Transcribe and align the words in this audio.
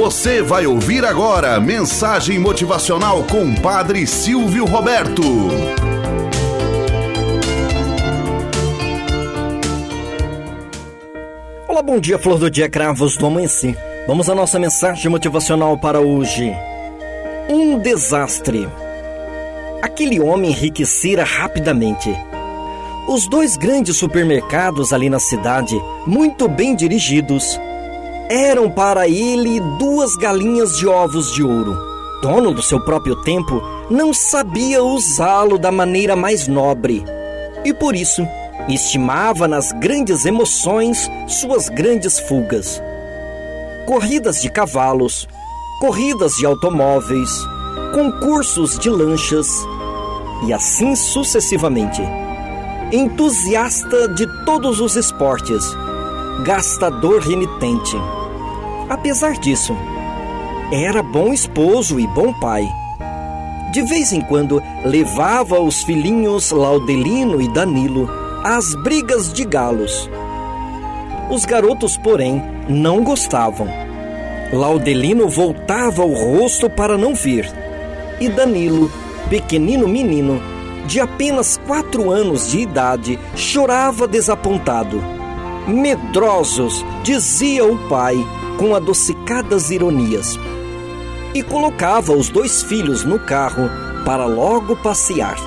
Você 0.00 0.40
vai 0.40 0.66
ouvir 0.66 1.04
agora 1.04 1.60
mensagem 1.60 2.38
motivacional 2.38 3.22
com 3.24 3.54
Padre 3.56 4.06
Silvio 4.06 4.64
Roberto. 4.64 5.22
Olá, 11.68 11.82
bom 11.82 12.00
dia, 12.00 12.18
flor 12.18 12.38
do 12.38 12.50
dia, 12.50 12.66
cravos 12.66 13.18
do 13.18 13.26
amanhecer. 13.26 13.76
Vamos 14.06 14.30
à 14.30 14.34
nossa 14.34 14.58
mensagem 14.58 15.10
motivacional 15.10 15.76
para 15.76 16.00
hoje. 16.00 16.50
Um 17.50 17.78
desastre. 17.78 18.66
Aquele 19.82 20.18
homem 20.18 20.52
enriquecera 20.52 21.24
rapidamente. 21.24 22.10
Os 23.06 23.28
dois 23.28 23.54
grandes 23.54 23.98
supermercados 23.98 24.94
ali 24.94 25.10
na 25.10 25.18
cidade, 25.18 25.78
muito 26.06 26.48
bem 26.48 26.74
dirigidos, 26.74 27.60
eram 28.30 28.70
para 28.70 29.08
ele 29.08 29.58
duas 29.76 30.14
galinhas 30.14 30.78
de 30.78 30.86
ovos 30.86 31.32
de 31.34 31.42
ouro. 31.42 31.76
Dono 32.22 32.54
do 32.54 32.62
seu 32.62 32.78
próprio 32.78 33.16
tempo, 33.16 33.60
não 33.90 34.14
sabia 34.14 34.84
usá-lo 34.84 35.58
da 35.58 35.72
maneira 35.72 36.14
mais 36.14 36.46
nobre 36.46 37.04
e 37.64 37.74
por 37.74 37.96
isso 37.96 38.24
estimava 38.68 39.48
nas 39.48 39.72
grandes 39.72 40.24
emoções 40.24 41.10
suas 41.26 41.68
grandes 41.68 42.20
fugas. 42.20 42.80
Corridas 43.84 44.40
de 44.40 44.48
cavalos, 44.48 45.26
corridas 45.80 46.34
de 46.34 46.46
automóveis, 46.46 47.30
concursos 47.92 48.78
de 48.78 48.88
lanchas 48.88 49.48
e 50.46 50.52
assim 50.52 50.94
sucessivamente. 50.94 52.00
Entusiasta 52.92 54.08
de 54.08 54.26
todos 54.44 54.80
os 54.80 54.94
esportes, 54.94 55.64
gastador 56.44 57.22
renitente 57.22 57.96
Apesar 58.90 59.38
disso, 59.38 59.76
era 60.72 61.00
bom 61.00 61.32
esposo 61.32 62.00
e 62.00 62.08
bom 62.08 62.32
pai. 62.32 62.68
De 63.72 63.82
vez 63.82 64.12
em 64.12 64.20
quando 64.20 64.60
levava 64.84 65.60
os 65.60 65.84
filhinhos 65.84 66.50
Laudelino 66.50 67.40
e 67.40 67.46
Danilo 67.46 68.10
às 68.42 68.74
brigas 68.82 69.32
de 69.32 69.44
galos. 69.44 70.10
Os 71.30 71.44
garotos, 71.44 71.96
porém, 71.96 72.42
não 72.68 73.04
gostavam. 73.04 73.68
Laudelino 74.52 75.28
voltava 75.28 76.04
o 76.04 76.12
rosto 76.12 76.68
para 76.68 76.98
não 76.98 77.14
vir, 77.14 77.48
e 78.20 78.28
Danilo, 78.28 78.90
pequenino 79.28 79.86
menino, 79.86 80.42
de 80.86 80.98
apenas 80.98 81.60
quatro 81.64 82.10
anos 82.10 82.50
de 82.50 82.58
idade, 82.58 83.20
chorava 83.36 84.08
desapontado. 84.08 85.00
Medrosos, 85.68 86.84
dizia 87.04 87.64
o 87.64 87.78
pai, 87.88 88.16
com 88.60 88.74
adocicadas 88.74 89.70
ironias. 89.70 90.38
E 91.34 91.42
colocava 91.42 92.12
os 92.12 92.28
dois 92.28 92.62
filhos 92.62 93.04
no 93.04 93.18
carro 93.18 93.70
para 94.04 94.26
logo 94.26 94.76
passear. 94.76 95.38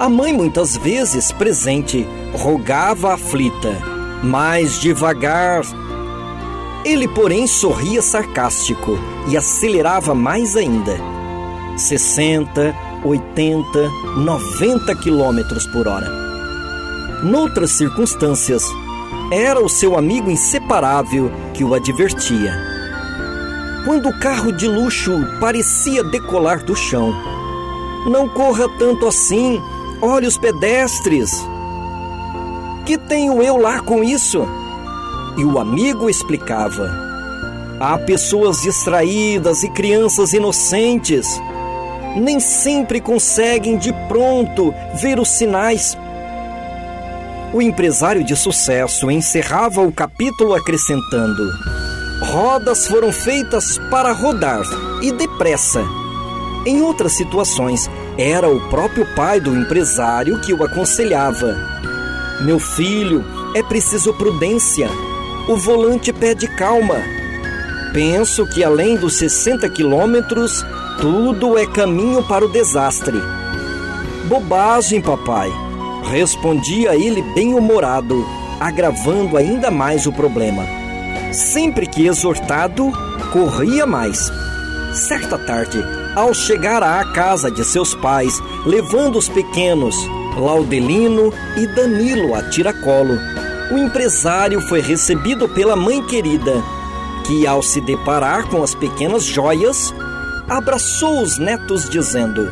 A 0.00 0.08
mãe, 0.08 0.32
muitas 0.32 0.78
vezes 0.78 1.30
presente, 1.30 2.08
rogava 2.32 3.12
aflita, 3.12 3.78
mais 4.22 4.80
devagar. 4.80 5.62
Ele, 6.86 7.06
porém, 7.06 7.46
sorria 7.46 8.00
sarcástico 8.00 8.98
e 9.28 9.36
acelerava 9.36 10.14
mais 10.14 10.56
ainda. 10.56 10.96
60, 11.76 12.74
80, 13.04 13.90
90 14.16 14.94
quilômetros 14.96 15.66
por 15.66 15.86
hora. 15.86 16.08
Noutras 17.22 17.72
circunstâncias, 17.72 18.64
era 19.30 19.60
o 19.60 19.68
seu 19.68 19.96
amigo 19.96 20.30
inseparável 20.30 21.30
que 21.52 21.64
o 21.64 21.74
advertia. 21.74 22.52
Quando 23.84 24.08
o 24.08 24.18
carro 24.18 24.52
de 24.52 24.66
luxo 24.66 25.12
parecia 25.40 26.02
decolar 26.04 26.64
do 26.64 26.74
chão, 26.74 27.14
não 28.06 28.28
corra 28.28 28.68
tanto 28.78 29.06
assim, 29.06 29.60
olhe 30.00 30.26
os 30.26 30.36
pedestres. 30.36 31.30
Que 32.84 32.98
tenho 32.98 33.42
eu 33.42 33.56
lá 33.56 33.80
com 33.80 34.02
isso? 34.04 34.46
E 35.36 35.44
o 35.44 35.58
amigo 35.58 36.08
explicava: 36.08 36.90
Há 37.80 37.98
pessoas 37.98 38.62
distraídas 38.62 39.62
e 39.62 39.70
crianças 39.70 40.32
inocentes. 40.32 41.40
Nem 42.16 42.38
sempre 42.38 43.00
conseguem 43.00 43.76
de 43.76 43.92
pronto 44.06 44.72
ver 44.94 45.18
os 45.18 45.28
sinais 45.28 45.96
o 47.54 47.62
empresário 47.62 48.24
de 48.24 48.34
sucesso 48.34 49.08
encerrava 49.08 49.80
o 49.80 49.92
capítulo 49.92 50.54
acrescentando: 50.54 51.52
Rodas 52.20 52.88
foram 52.88 53.12
feitas 53.12 53.78
para 53.90 54.12
rodar 54.12 54.62
e 55.00 55.12
depressa. 55.12 55.80
Em 56.66 56.82
outras 56.82 57.12
situações, 57.12 57.88
era 58.18 58.48
o 58.48 58.60
próprio 58.68 59.06
pai 59.14 59.38
do 59.38 59.54
empresário 59.56 60.40
que 60.40 60.52
o 60.52 60.64
aconselhava: 60.64 61.56
Meu 62.40 62.58
filho, 62.58 63.24
é 63.54 63.62
preciso 63.62 64.12
prudência. 64.14 64.90
O 65.46 65.56
volante 65.56 66.12
pede 66.12 66.48
calma. 66.48 66.96
Penso 67.92 68.48
que 68.48 68.64
além 68.64 68.96
dos 68.96 69.14
60 69.18 69.68
quilômetros, 69.68 70.66
tudo 71.00 71.56
é 71.56 71.64
caminho 71.64 72.20
para 72.24 72.44
o 72.44 72.48
desastre. 72.48 73.22
Bobagem, 74.26 75.00
papai. 75.00 75.63
Respondia 76.10 76.94
ele 76.94 77.22
bem-humorado, 77.34 78.24
agravando 78.60 79.36
ainda 79.36 79.70
mais 79.70 80.06
o 80.06 80.12
problema. 80.12 80.64
Sempre 81.32 81.86
que 81.86 82.06
exortado, 82.06 82.92
corria 83.32 83.84
mais. 83.86 84.30
Certa 84.92 85.36
tarde, 85.36 85.82
ao 86.14 86.32
chegar 86.32 86.82
à 86.82 87.04
casa 87.12 87.50
de 87.50 87.64
seus 87.64 87.94
pais, 87.94 88.40
levando 88.64 89.18
os 89.18 89.28
pequenos, 89.28 89.96
Laudelino 90.36 91.32
e 91.56 91.66
Danilo 91.66 92.34
a 92.34 92.42
tiracolo, 92.48 93.18
o 93.72 93.78
empresário 93.78 94.60
foi 94.60 94.80
recebido 94.80 95.48
pela 95.48 95.74
mãe 95.74 96.02
querida, 96.02 96.62
que, 97.26 97.46
ao 97.46 97.62
se 97.62 97.80
deparar 97.80 98.46
com 98.48 98.62
as 98.62 98.74
pequenas 98.74 99.24
joias, 99.24 99.92
abraçou 100.48 101.22
os 101.22 101.38
netos, 101.38 101.88
dizendo: 101.88 102.48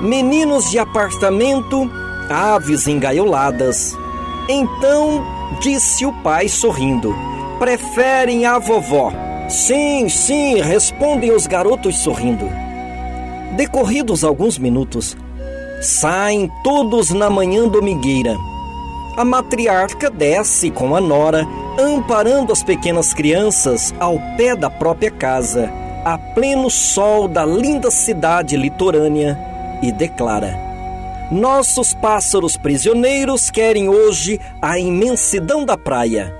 Meninos 0.00 0.70
de 0.70 0.78
apartamento, 0.78 1.88
aves 2.28 2.86
engaioladas. 2.86 3.96
Então 4.48 5.24
disse 5.60 6.04
o 6.04 6.12
pai 6.22 6.48
sorrindo: 6.48 7.14
Preferem 7.58 8.46
a 8.46 8.58
vovó. 8.58 9.12
Sim, 9.48 10.08
sim, 10.08 10.60
respondem 10.60 11.30
os 11.30 11.46
garotos 11.46 11.98
sorrindo. 11.98 12.48
Decorridos 13.56 14.24
alguns 14.24 14.56
minutos, 14.56 15.16
saem 15.80 16.50
todos 16.64 17.10
na 17.10 17.28
manhã 17.28 17.68
domingueira. 17.68 18.36
A 19.16 19.24
matriarca 19.24 20.08
desce 20.08 20.70
com 20.70 20.96
a 20.96 21.00
nora, 21.00 21.46
amparando 21.78 22.50
as 22.50 22.62
pequenas 22.62 23.12
crianças 23.12 23.92
ao 24.00 24.18
pé 24.38 24.56
da 24.56 24.70
própria 24.70 25.10
casa, 25.10 25.70
a 26.02 26.16
pleno 26.16 26.70
sol 26.70 27.28
da 27.28 27.44
linda 27.44 27.90
cidade 27.90 28.56
litorânea, 28.56 29.38
e 29.82 29.92
declara: 29.92 30.71
nossos 31.32 31.94
pássaros 31.94 32.58
prisioneiros 32.58 33.50
querem 33.50 33.88
hoje 33.88 34.38
a 34.60 34.78
imensidão 34.78 35.64
da 35.64 35.78
praia. 35.78 36.36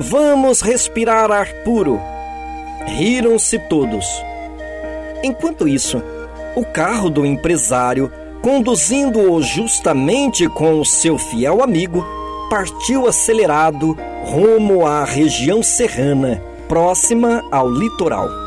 Vamos 0.00 0.62
respirar 0.62 1.30
ar 1.30 1.46
puro. 1.62 2.00
Riram-se 2.86 3.58
todos. 3.68 4.06
Enquanto 5.22 5.68
isso, 5.68 6.02
o 6.56 6.64
carro 6.64 7.10
do 7.10 7.26
empresário, 7.26 8.10
conduzindo-o 8.40 9.42
justamente 9.42 10.48
com 10.48 10.80
o 10.80 10.86
seu 10.86 11.18
fiel 11.18 11.62
amigo, 11.62 12.02
partiu 12.48 13.06
acelerado 13.06 13.96
rumo 14.24 14.86
à 14.86 15.04
região 15.04 15.62
serrana, 15.62 16.42
próxima 16.66 17.44
ao 17.52 17.70
litoral. 17.70 18.41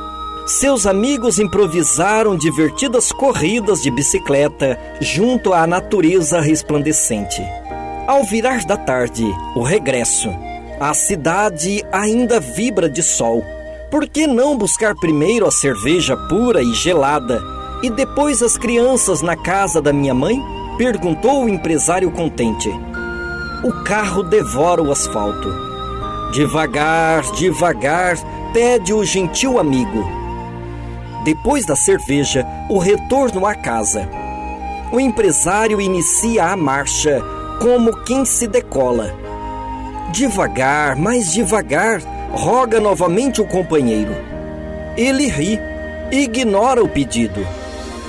Seus 0.46 0.86
amigos 0.86 1.40
improvisaram 1.40 2.38
divertidas 2.38 3.12
corridas 3.12 3.82
de 3.82 3.90
bicicleta 3.90 4.80
junto 5.02 5.52
à 5.52 5.66
natureza 5.66 6.40
resplandecente. 6.40 7.42
Ao 8.06 8.24
virar 8.24 8.64
da 8.64 8.78
tarde, 8.78 9.26
o 9.56 9.64
regresso, 9.64 10.30
a 10.80 10.94
cidade 10.94 11.84
ainda 11.92 12.40
vibra 12.40 12.88
de 12.88 13.02
sol. 13.02 13.44
Por 13.90 14.08
que 14.08 14.28
não 14.28 14.56
buscar 14.56 14.94
primeiro 14.94 15.48
a 15.48 15.52
cerveja 15.52 16.16
pura 16.16 16.62
e 16.62 16.76
gelada 16.76 17.42
e 17.82 17.90
depois 17.90 18.44
as 18.44 18.56
crianças 18.56 19.24
na 19.24 19.36
casa 19.36 19.82
da 19.82 19.92
minha 19.92 20.14
mãe? 20.14 20.40
perguntou 20.78 21.44
o 21.44 21.50
empresário 21.50 22.12
contente. 22.12 22.70
O 23.64 23.84
carro 23.84 24.22
devora 24.22 24.84
o 24.84 24.92
asfalto. 24.92 25.52
Devagar, 26.34 27.24
devagar, 27.32 28.16
pede 28.54 28.94
o 28.94 29.04
gentil 29.04 29.58
amigo 29.58 30.25
depois 31.25 31.66
da 31.66 31.75
cerveja, 31.75 32.45
o 32.69 32.77
retorno 32.77 33.48
à 33.48 33.56
casa. 33.56 34.07
O 34.92 35.00
empresário 35.00 35.81
inicia 35.81 36.45
a 36.45 36.56
marcha 36.56 37.19
como 37.60 38.04
quem 38.04 38.24
se 38.24 38.45
decola. 38.45 39.12
Devagar, 40.12 40.95
mais 40.95 41.33
devagar, 41.33 42.00
roga 42.31 42.80
novamente 42.80 43.42
o 43.42 43.48
companheiro. 43.48 44.16
Ele 44.95 45.27
ri, 45.27 45.60
ignora 46.12 46.83
o 46.83 46.88
pedido. 46.88 47.45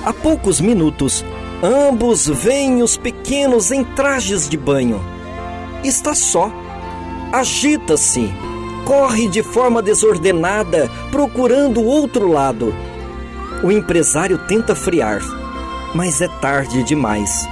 A 0.05 0.13
poucos 0.13 0.61
minutos, 0.61 1.25
ambos 1.63 2.27
veem 2.27 2.83
os 2.83 2.99
pequenos 2.99 3.73
em 3.73 3.83
trajes 3.83 4.47
de 4.47 4.59
banho. 4.59 5.03
Está 5.83 6.15
só. 6.15 6.53
Agita-se, 7.33 8.31
corre 8.85 9.27
de 9.27 9.43
forma 9.43 9.81
desordenada, 9.81 10.91
procurando 11.11 11.81
o 11.81 11.87
outro 11.87 12.31
lado. 12.31 12.75
O 13.63 13.73
empresário 13.73 14.39
tenta 14.47 14.75
friar, 14.75 15.23
mas 15.95 16.21
é 16.21 16.29
tarde 16.29 16.83
demais. 16.83 17.49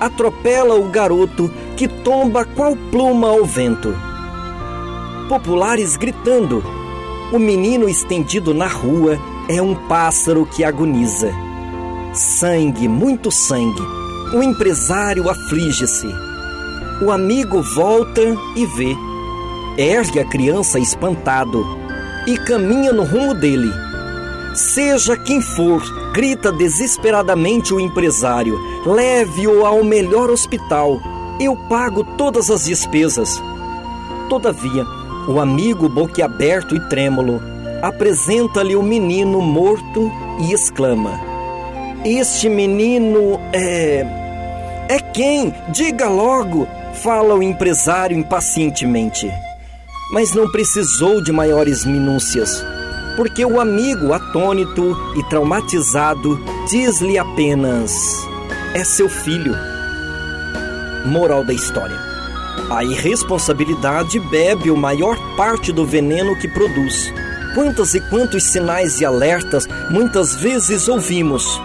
Atropela 0.00 0.76
o 0.76 0.88
garoto 0.88 1.50
que 1.76 1.88
tomba 1.88 2.44
qual 2.44 2.76
pluma 2.90 3.28
ao 3.28 3.44
vento. 3.44 3.94
Populares 5.28 5.96
gritando. 5.96 6.64
O 7.32 7.38
menino 7.38 7.88
estendido 7.88 8.54
na 8.54 8.66
rua 8.66 9.18
é 9.48 9.60
um 9.60 9.74
pássaro 9.88 10.46
que 10.46 10.64
agoniza. 10.64 11.30
Sangue, 12.12 12.88
muito 12.88 13.30
sangue. 13.30 13.82
O 14.32 14.42
empresário 14.42 15.28
aflige-se. 15.28 16.08
O 17.02 17.10
amigo 17.10 17.62
volta 17.62 18.22
e 18.56 18.66
vê. 18.66 18.96
Ergue 19.76 20.20
a 20.20 20.24
criança 20.24 20.78
espantado 20.78 21.64
e 22.26 22.36
caminha 22.38 22.92
no 22.92 23.04
rumo 23.04 23.34
dele. 23.34 23.89
Seja 24.54 25.16
quem 25.16 25.40
for, 25.40 25.80
grita 26.12 26.50
desesperadamente 26.50 27.72
o 27.72 27.78
empresário, 27.78 28.58
leve-o 28.84 29.64
ao 29.64 29.84
melhor 29.84 30.28
hospital. 30.28 31.00
Eu 31.40 31.56
pago 31.68 32.02
todas 32.16 32.50
as 32.50 32.64
despesas. 32.64 33.40
Todavia, 34.28 34.84
o 35.28 35.40
amigo, 35.40 35.88
boquiaberto 35.88 36.74
e 36.74 36.80
trêmulo, 36.88 37.40
apresenta-lhe 37.80 38.74
o 38.74 38.82
menino 38.82 39.40
morto 39.40 40.10
e 40.40 40.52
exclama: 40.52 41.20
Este 42.04 42.48
menino 42.48 43.40
é. 43.52 44.04
É 44.88 44.98
quem? 44.98 45.54
Diga 45.68 46.08
logo! 46.08 46.66
Fala 47.02 47.36
o 47.36 47.42
empresário 47.42 48.18
impacientemente. 48.18 49.30
Mas 50.12 50.34
não 50.34 50.50
precisou 50.50 51.22
de 51.22 51.30
maiores 51.30 51.84
minúcias, 51.84 52.64
porque 53.16 53.44
o 53.44 53.60
amigo, 53.60 54.12
atônito 54.12 54.96
e 55.16 55.22
traumatizado, 55.24 56.40
diz-lhe 56.68 57.18
apenas: 57.18 58.26
É 58.74 58.84
seu 58.84 59.08
filho. 59.08 59.54
Moral 61.06 61.44
da 61.44 61.52
história: 61.52 61.96
A 62.70 62.84
irresponsabilidade 62.84 64.18
bebe 64.18 64.70
o 64.70 64.76
maior 64.76 65.16
parte 65.36 65.72
do 65.72 65.86
veneno 65.86 66.38
que 66.38 66.48
produz. 66.48 67.12
Quantas 67.54 67.94
e 67.94 68.00
quantos 68.00 68.44
sinais 68.44 69.00
e 69.00 69.04
alertas 69.04 69.66
muitas 69.90 70.36
vezes 70.36 70.88
ouvimos. 70.88 71.60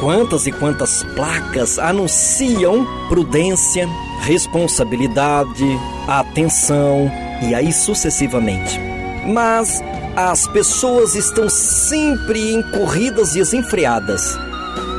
Quantas 0.00 0.46
e 0.46 0.52
quantas 0.52 1.02
placas 1.14 1.78
anunciam 1.78 2.86
prudência, 3.08 3.86
responsabilidade, 4.22 5.66
atenção 6.06 7.10
e 7.42 7.54
aí 7.54 7.72
sucessivamente. 7.72 8.80
Mas 9.26 9.82
as 10.26 10.48
pessoas 10.48 11.14
estão 11.14 11.48
sempre 11.48 12.52
em 12.52 12.60
corridas 12.60 13.34
desenfreadas. 13.34 14.36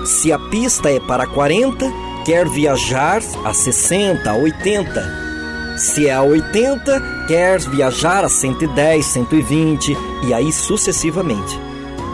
Se 0.05 0.31
a 0.31 0.39
pista 0.39 0.89
é 0.89 0.97
para 0.97 1.27
40, 1.27 1.85
quer 2.25 2.47
viajar 2.47 3.21
a 3.43 3.53
60, 3.53 4.31
a 4.31 4.33
80. 4.33 5.77
Se 5.77 6.07
é 6.07 6.13
a 6.13 6.23
80, 6.23 7.25
quer 7.27 7.59
viajar 7.59 8.23
a 8.23 8.29
110, 8.29 9.05
120 9.05 9.97
e 10.23 10.33
aí 10.33 10.53
sucessivamente. 10.53 11.59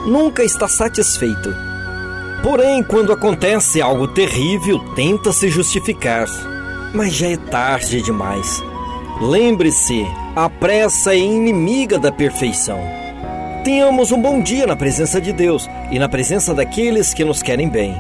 Nunca 0.08 0.44
está 0.44 0.68
satisfeito. 0.68 1.56
Porém, 2.42 2.82
quando 2.82 3.14
acontece 3.14 3.84
algo 3.84 4.08
terrível, 4.08 4.80
tenta 4.96 5.32
se 5.32 5.48
justificar. 5.48 6.28
Mas 6.92 7.14
já 7.14 7.28
é 7.28 7.38
tarde 7.38 8.02
demais. 8.02 8.64
Lembre-se, 9.22 10.06
a 10.36 10.50
pressa 10.50 11.14
é 11.14 11.18
inimiga 11.18 11.98
da 11.98 12.12
perfeição. 12.12 12.80
Tenhamos 13.64 14.12
um 14.12 14.22
bom 14.22 14.42
dia 14.42 14.68
na 14.68 14.76
presença 14.76 15.22
de 15.22 15.32
Deus 15.32 15.70
e 15.90 15.98
na 15.98 16.10
presença 16.10 16.54
daqueles 16.54 17.14
que 17.14 17.24
nos 17.24 17.42
querem 17.42 17.70
bem. 17.70 17.96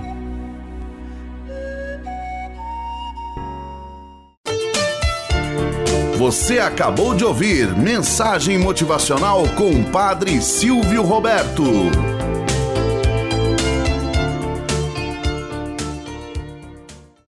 Você 6.17 6.59
acabou 6.59 7.15
de 7.15 7.23
ouvir 7.23 7.75
Mensagem 7.77 8.57
Motivacional 8.57 9.43
com 9.55 9.69
o 9.69 9.85
Padre 9.85 10.41
Silvio 10.41 11.01
Roberto. 11.01 12.14